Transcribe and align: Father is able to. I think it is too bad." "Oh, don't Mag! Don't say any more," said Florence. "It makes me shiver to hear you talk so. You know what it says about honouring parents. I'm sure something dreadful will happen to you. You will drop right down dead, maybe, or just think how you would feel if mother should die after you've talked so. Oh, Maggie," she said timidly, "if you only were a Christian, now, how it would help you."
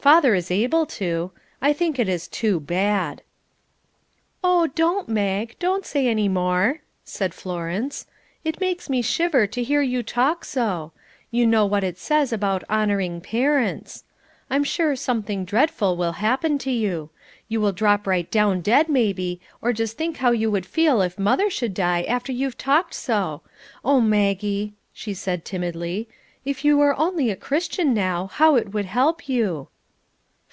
Father 0.00 0.34
is 0.34 0.50
able 0.50 0.86
to. 0.86 1.30
I 1.60 1.74
think 1.74 1.98
it 1.98 2.08
is 2.08 2.26
too 2.26 2.58
bad." 2.58 3.20
"Oh, 4.42 4.68
don't 4.68 5.10
Mag! 5.10 5.56
Don't 5.58 5.84
say 5.84 6.08
any 6.08 6.26
more," 6.26 6.80
said 7.04 7.34
Florence. 7.34 8.06
"It 8.42 8.62
makes 8.62 8.88
me 8.88 9.02
shiver 9.02 9.46
to 9.48 9.62
hear 9.62 9.82
you 9.82 10.02
talk 10.02 10.42
so. 10.46 10.92
You 11.30 11.46
know 11.46 11.66
what 11.66 11.84
it 11.84 11.98
says 11.98 12.32
about 12.32 12.64
honouring 12.70 13.20
parents. 13.20 14.04
I'm 14.48 14.64
sure 14.64 14.96
something 14.96 15.44
dreadful 15.44 15.98
will 15.98 16.12
happen 16.12 16.56
to 16.60 16.70
you. 16.70 17.10
You 17.50 17.60
will 17.60 17.70
drop 17.72 18.06
right 18.06 18.30
down 18.30 18.62
dead, 18.62 18.88
maybe, 18.88 19.38
or 19.60 19.74
just 19.74 19.98
think 19.98 20.16
how 20.16 20.30
you 20.30 20.50
would 20.50 20.64
feel 20.64 21.02
if 21.02 21.18
mother 21.18 21.50
should 21.50 21.74
die 21.74 22.04
after 22.08 22.32
you've 22.32 22.56
talked 22.56 22.94
so. 22.94 23.42
Oh, 23.84 24.00
Maggie," 24.00 24.72
she 24.94 25.12
said 25.12 25.44
timidly, 25.44 26.08
"if 26.42 26.64
you 26.64 26.80
only 26.82 27.26
were 27.26 27.32
a 27.32 27.36
Christian, 27.36 27.92
now, 27.92 28.28
how 28.28 28.56
it 28.56 28.72
would 28.72 28.86
help 28.86 29.28
you." 29.28 29.68